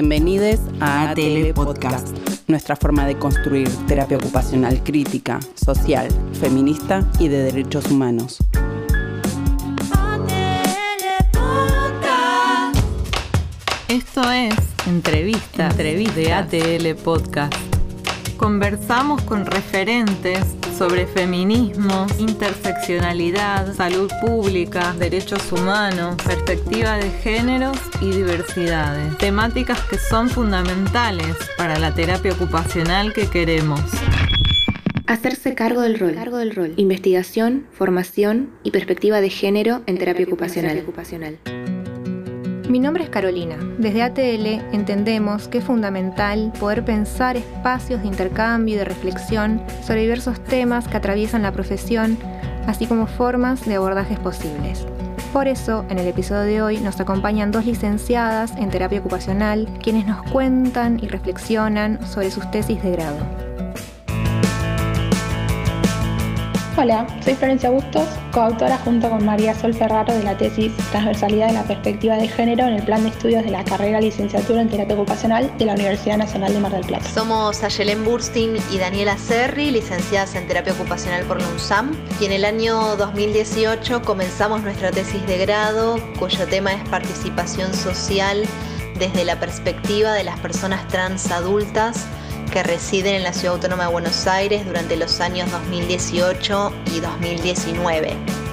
[0.00, 2.16] Bienvenidos a ATL Podcast,
[2.46, 8.38] nuestra forma de construir terapia ocupacional crítica, social, feminista y de derechos humanos.
[13.88, 14.54] Esto es
[14.86, 17.54] Entrevista, Entrevista de ATL Podcast.
[18.36, 29.18] Conversamos con referentes sobre feminismo, interseccionalidad, salud pública, derechos humanos, perspectiva de géneros y diversidades.
[29.18, 33.80] Temáticas que son fundamentales para la terapia ocupacional que queremos.
[35.08, 36.14] Hacerse cargo del rol.
[36.14, 36.74] Cargo del rol.
[36.76, 41.38] Investigación, formación y perspectiva de género en terapia, ocupacional.
[42.68, 43.56] Mi nombre es Carolina.
[43.78, 50.02] Desde ATL entendemos que es fundamental poder pensar espacios de intercambio y de reflexión sobre
[50.02, 52.18] diversos temas que atraviesan la profesión,
[52.66, 54.84] así como formas de abordajes posibles.
[55.32, 60.06] Por eso, en el episodio de hoy nos acompañan dos licenciadas en terapia ocupacional, quienes
[60.06, 63.47] nos cuentan y reflexionan sobre sus tesis de grado.
[66.80, 71.54] Hola, soy Florencia Bustos, coautora junto con María Sol Ferraro de la tesis Transversalidad de
[71.54, 74.94] la Perspectiva de Género en el Plan de Estudios de la Carrera Licenciatura en Terapia
[74.94, 77.04] Ocupacional de la Universidad Nacional de Mar del Plata.
[77.08, 82.30] Somos Ayelen Burstin y Daniela Serri, licenciadas en Terapia Ocupacional por la UNSAM, y en
[82.30, 88.44] el año 2018 comenzamos nuestra tesis de grado, cuyo tema es participación social
[89.00, 92.06] desde la perspectiva de las personas trans adultas
[92.48, 98.47] que residen en la Ciudad Autónoma de Buenos Aires durante los años 2018 y 2019.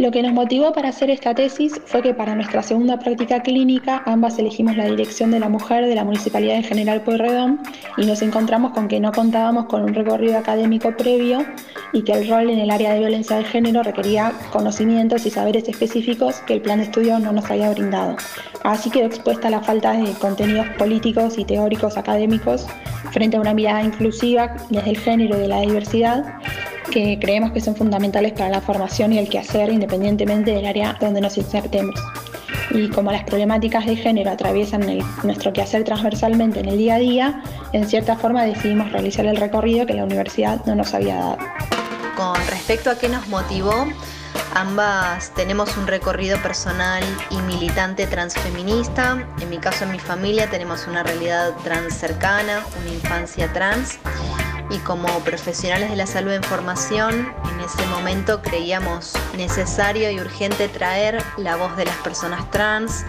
[0.00, 4.02] Lo que nos motivó para hacer esta tesis fue que para nuestra segunda práctica clínica
[4.06, 7.60] ambas elegimos la dirección de la mujer de la Municipalidad de General Pueyrredón
[7.98, 11.44] y nos encontramos con que no contábamos con un recorrido académico previo
[11.92, 15.68] y que el rol en el área de violencia de género requería conocimientos y saberes
[15.68, 18.16] específicos que el plan de estudio no nos había brindado.
[18.64, 22.66] Así quedó expuesta la falta de contenidos políticos y teóricos académicos
[23.12, 26.24] frente a una mirada inclusiva desde el género y de la diversidad
[26.90, 31.20] que creemos que son fundamentales para la formación y el quehacer independientemente del área donde
[31.20, 31.94] nos insertemos.
[32.70, 34.86] Y como las problemáticas de género atraviesan
[35.24, 37.42] nuestro quehacer transversalmente en el día a día,
[37.72, 41.38] en cierta forma decidimos realizar el recorrido que la universidad no nos había dado.
[42.16, 43.86] Con respecto a qué nos motivó,
[44.54, 49.24] Ambas tenemos un recorrido personal y militante transfeminista.
[49.40, 53.98] En mi caso, en mi familia, tenemos una realidad trans cercana, una infancia trans
[54.70, 60.68] y como profesionales de la salud en formación, en ese momento creíamos necesario y urgente
[60.68, 63.04] traer la voz de las personas trans,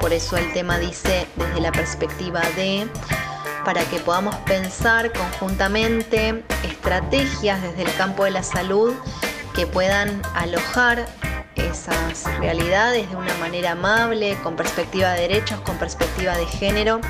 [0.00, 2.86] por eso el tema dice desde la perspectiva de,
[3.64, 8.92] para que podamos pensar conjuntamente estrategias desde el campo de la salud
[9.54, 11.06] que puedan alojar
[11.54, 17.00] esas realidades de una manera amable, con perspectiva de derechos, con perspectiva de género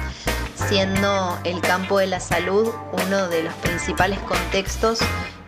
[0.68, 4.98] siendo el campo de la salud uno de los principales contextos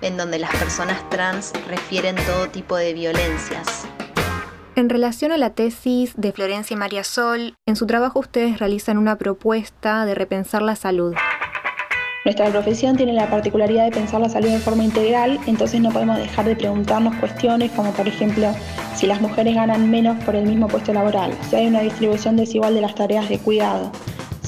[0.00, 3.86] en donde las personas trans refieren todo tipo de violencias.
[4.76, 8.96] En relación a la tesis de Florencia y María Sol, en su trabajo ustedes realizan
[8.96, 11.14] una propuesta de repensar la salud.
[12.24, 16.18] Nuestra profesión tiene la particularidad de pensar la salud de forma integral, entonces no podemos
[16.18, 18.54] dejar de preguntarnos cuestiones como por ejemplo
[18.94, 22.74] si las mujeres ganan menos por el mismo puesto laboral, si hay una distribución desigual
[22.74, 23.90] de las tareas de cuidado,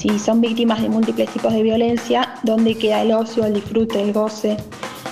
[0.01, 4.13] si son víctimas de múltiples tipos de violencia, ¿dónde queda el ocio, el disfrute, el
[4.13, 4.57] goce?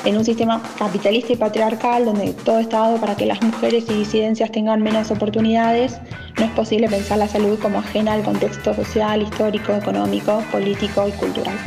[0.04, 3.94] En un sistema capitalista y patriarcal donde todo está dado para que las mujeres y
[3.94, 6.00] disidencias tengan menos oportunidades,
[6.40, 11.12] no es posible pensar la salud como ajena al contexto social, histórico, económico, político y
[11.12, 11.58] cultural.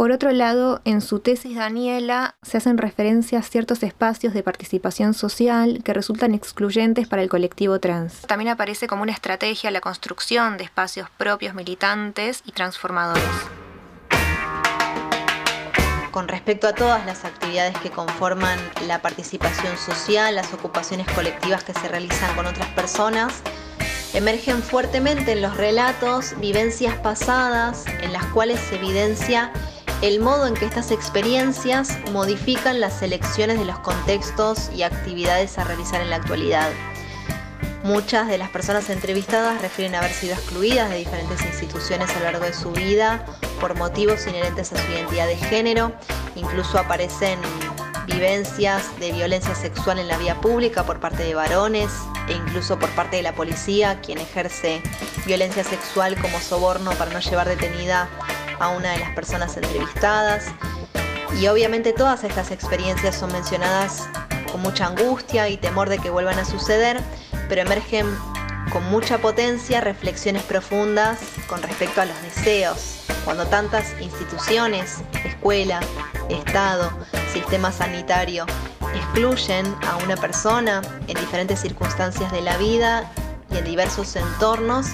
[0.00, 5.12] Por otro lado, en su tesis Daniela se hacen referencias a ciertos espacios de participación
[5.12, 8.22] social que resultan excluyentes para el colectivo trans.
[8.22, 13.22] También aparece como una estrategia la construcción de espacios propios militantes y transformadores.
[16.10, 21.74] Con respecto a todas las actividades que conforman la participación social, las ocupaciones colectivas que
[21.74, 23.42] se realizan con otras personas,
[24.14, 29.52] emergen fuertemente en los relatos vivencias pasadas en las cuales se evidencia
[30.02, 35.64] el modo en que estas experiencias modifican las selecciones de los contextos y actividades a
[35.64, 36.70] realizar en la actualidad.
[37.82, 42.44] Muchas de las personas entrevistadas refieren haber sido excluidas de diferentes instituciones a lo largo
[42.44, 43.24] de su vida
[43.60, 45.92] por motivos inherentes a su identidad de género.
[46.34, 47.38] Incluso aparecen
[48.06, 51.90] vivencias de violencia sexual en la vía pública por parte de varones
[52.28, 54.82] e incluso por parte de la policía, quien ejerce
[55.26, 58.08] violencia sexual como soborno para no llevar detenida
[58.60, 60.46] a una de las personas entrevistadas.
[61.40, 64.08] Y obviamente todas estas experiencias son mencionadas
[64.52, 67.00] con mucha angustia y temor de que vuelvan a suceder,
[67.48, 68.06] pero emergen
[68.72, 71.18] con mucha potencia reflexiones profundas
[71.48, 75.80] con respecto a los deseos, cuando tantas instituciones, escuela,
[76.28, 76.92] Estado,
[77.32, 78.46] sistema sanitario,
[78.94, 83.10] excluyen a una persona en diferentes circunstancias de la vida
[83.50, 84.86] y en diversos entornos,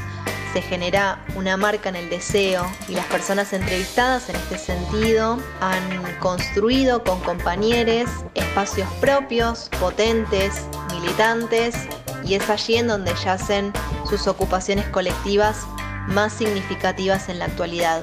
[0.62, 7.02] genera una marca en el deseo y las personas entrevistadas en este sentido han construido
[7.02, 11.74] con compañeros espacios propios, potentes, militantes
[12.24, 13.72] y es allí en donde yacen
[14.08, 15.66] sus ocupaciones colectivas
[16.08, 18.02] más significativas en la actualidad.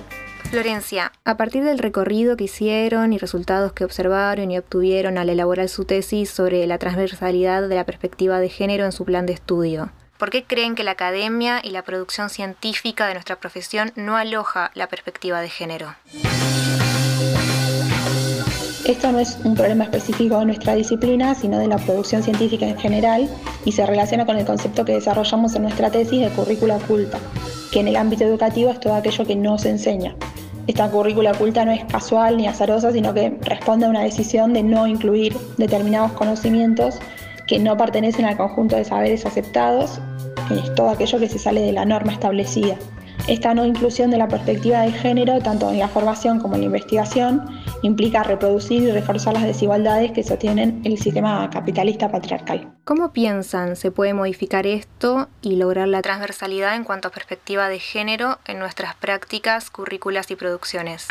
[0.50, 5.68] Florencia, a partir del recorrido que hicieron y resultados que observaron y obtuvieron al elaborar
[5.68, 9.90] su tesis sobre la transversalidad de la perspectiva de género en su plan de estudio,
[10.18, 14.72] ¿por qué creen que la academia y la producción científica de nuestra profesión no aloja
[14.74, 15.96] la perspectiva de género?
[18.86, 22.78] Esto no es un problema específico de nuestra disciplina, sino de la producción científica en
[22.78, 23.30] general
[23.64, 27.18] y se relaciona con el concepto que desarrollamos en nuestra tesis de currícula oculta,
[27.72, 30.16] que en el ámbito educativo es todo aquello que no se enseña.
[30.68, 34.64] Esta currícula oculta no es casual ni azarosa, sino que responde a una decisión de
[34.64, 37.00] no incluir determinados conocimientos
[37.48, 40.00] que no pertenecen al conjunto de saberes aceptados,
[40.52, 42.78] es todo aquello que se sale de la norma establecida.
[43.28, 46.66] Esta no inclusión de la perspectiva de género, tanto en la formación como en la
[46.66, 47.46] investigación,
[47.82, 52.74] implica reproducir y reforzar las desigualdades que sostienen el sistema capitalista patriarcal.
[52.84, 57.80] ¿Cómo piensan se puede modificar esto y lograr la transversalidad en cuanto a perspectiva de
[57.80, 61.08] género en nuestras prácticas, currículas y producciones?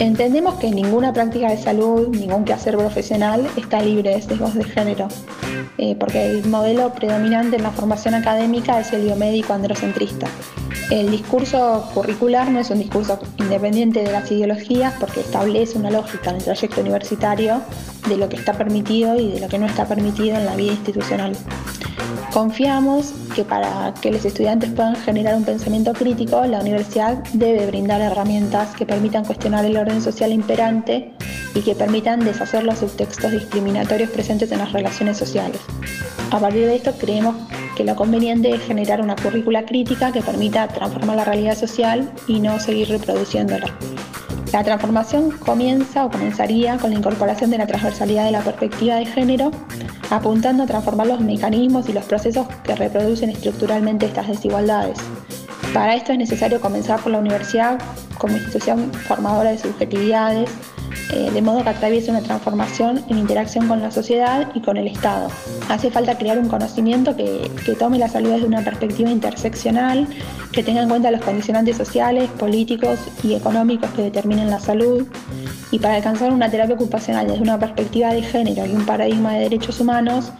[0.00, 5.06] Entendemos que ninguna práctica de salud, ningún quehacer profesional está libre de sesgos de género,
[5.78, 10.26] eh, porque el modelo predominante en la formación académica es el biomédico androcentrista.
[10.90, 16.30] El discurso curricular no es un discurso independiente de las ideologías porque establece una lógica
[16.30, 17.62] en el trayecto universitario
[18.08, 20.72] de lo que está permitido y de lo que no está permitido en la vida
[20.72, 21.36] institucional.
[22.34, 28.00] Confiamos que para que los estudiantes puedan generar un pensamiento crítico, la universidad debe brindar
[28.00, 31.12] herramientas que permitan cuestionar el orden social imperante
[31.54, 35.60] y que permitan deshacer los subtextos discriminatorios presentes en las relaciones sociales.
[36.32, 37.36] A partir de esto creemos
[37.76, 42.40] que lo conveniente es generar una currícula crítica que permita transformar la realidad social y
[42.40, 43.78] no seguir reproduciéndola.
[44.54, 49.04] La transformación comienza o comenzaría con la incorporación de la transversalidad de la perspectiva de
[49.04, 49.50] género,
[50.10, 54.96] apuntando a transformar los mecanismos y los procesos que reproducen estructuralmente estas desigualdades.
[55.72, 57.80] Para esto es necesario comenzar por la universidad
[58.16, 60.48] como institución formadora de subjetividades,
[61.10, 64.86] eh, de modo que atraviese una transformación en interacción con la sociedad y con el
[64.86, 65.28] Estado.
[65.68, 70.06] Hace falta crear un conocimiento que, tome la salud desde una perspectiva interseccional,
[70.52, 75.06] que tenga en cuenta los condicionantes sociales, políticos y económicos que determinan la salud.
[75.70, 79.40] Y para alcanzar una terapia ocupacional desde una perspectiva de género y un paradigma de
[79.40, 80.30] derechos humanos,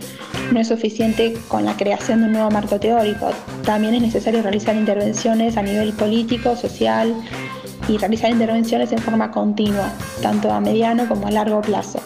[0.52, 3.30] no es suficiente con la creación de un nuevo marco teórico.
[3.64, 7.14] También es necesario realizar intervenciones a nivel político, social
[7.88, 9.92] y realizar intervenciones en forma continua,
[10.22, 12.00] tanto a mediano como a largo plazo.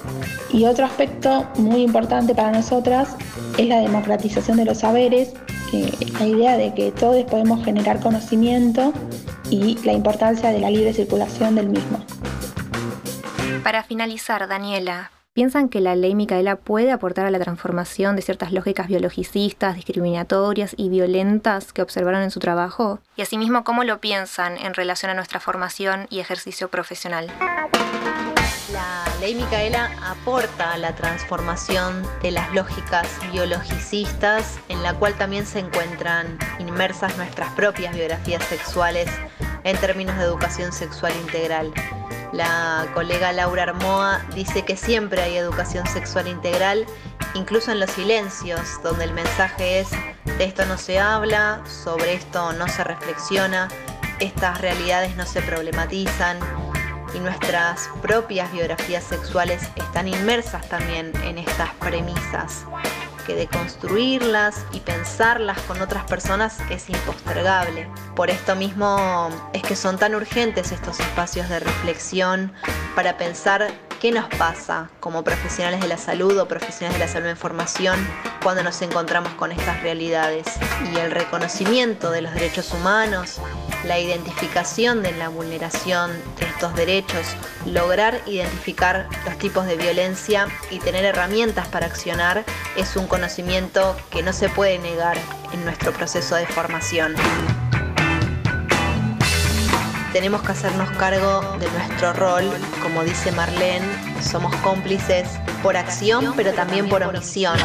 [0.52, 3.16] Y otro aspecto muy importante para nosotras
[3.56, 5.34] es la democratización de los saberes,
[5.72, 8.92] eh, la idea de que todos podemos generar conocimiento
[9.50, 12.02] y la importancia de la libre circulación del mismo.
[13.62, 18.50] Para finalizar, Daniela, ¿Piensan que la ley Micaela puede aportar a la transformación de ciertas
[18.50, 22.98] lógicas biologicistas, discriminatorias y violentas que observaron en su trabajo?
[23.14, 27.28] Y asimismo, ¿cómo lo piensan en relación a nuestra formación y ejercicio profesional?
[28.72, 35.46] La ley Micaela aporta a la transformación de las lógicas biologicistas, en la cual también
[35.46, 39.08] se encuentran inmersas nuestras propias biografías sexuales
[39.62, 41.72] en términos de educación sexual integral.
[42.32, 46.86] La colega Laura Armoa dice que siempre hay educación sexual integral,
[47.34, 49.88] incluso en los silencios, donde el mensaje es,
[50.36, 53.68] de esto no se habla, sobre esto no se reflexiona,
[54.20, 56.38] estas realidades no se problematizan
[57.14, 62.66] y nuestras propias biografías sexuales están inmersas también en estas premisas
[63.28, 67.86] que deconstruirlas y pensarlas con otras personas es impostergable.
[68.16, 72.54] Por esto mismo es que son tan urgentes estos espacios de reflexión
[72.96, 73.70] para pensar
[74.00, 77.98] qué nos pasa como profesionales de la salud o profesionales de la salud en formación
[78.42, 80.46] cuando nos encontramos con estas realidades.
[80.90, 83.42] Y el reconocimiento de los derechos humanos,
[83.84, 87.26] la identificación de la vulneración de estos derechos,
[87.66, 92.44] lograr identificar los tipos de violencia y tener herramientas para accionar
[92.76, 95.16] es un conocimiento que no se puede negar
[95.52, 97.14] en nuestro proceso de formación.
[100.12, 102.50] Tenemos que hacernos cargo de nuestro rol,
[102.82, 103.86] como dice Marlene,
[104.22, 105.28] somos cómplices
[105.62, 107.58] por acción pero también por omisión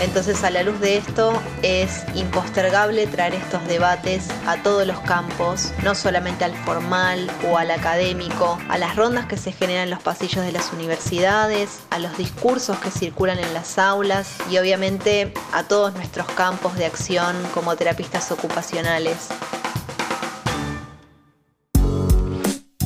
[0.00, 5.72] Entonces a la luz de esto es impostergable traer estos debates a todos los campos,
[5.84, 10.02] no solamente al formal o al académico, a las rondas que se generan en los
[10.02, 15.64] pasillos de las universidades, a los discursos que circulan en las aulas y obviamente a
[15.64, 19.28] todos nuestros campos de acción como terapistas ocupacionales.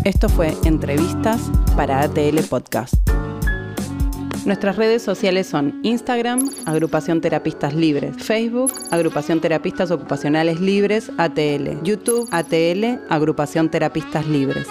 [0.04, 1.40] Esto fue Entrevistas
[1.76, 3.13] para ATL Podcast.
[4.46, 12.28] Nuestras redes sociales son Instagram, Agrupación Terapistas Libres, Facebook, Agrupación Terapistas Ocupacionales Libres, ATL, YouTube,
[12.30, 14.66] ATL, Agrupación Terapistas Libres.